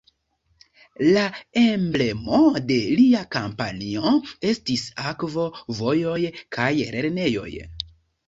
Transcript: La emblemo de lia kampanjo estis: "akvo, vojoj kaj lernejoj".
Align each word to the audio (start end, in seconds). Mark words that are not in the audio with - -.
La 1.17 1.23
emblemo 1.63 2.39
de 2.71 2.77
lia 3.01 3.19
kampanjo 3.35 4.13
estis: 4.53 4.87
"akvo, 5.11 5.45
vojoj 5.81 6.17
kaj 6.57 6.71
lernejoj". 6.97 7.49